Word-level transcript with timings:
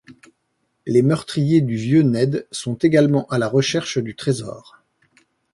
Les 0.87 1.03
meurtriers 1.03 1.61
du 1.61 1.75
vieux 1.75 2.01
Ned 2.01 2.47
sont 2.49 2.73
également 2.73 3.27
à 3.27 3.37
la 3.37 3.47
recherche 3.47 3.99
du 3.99 4.15
trésor. 4.15 4.81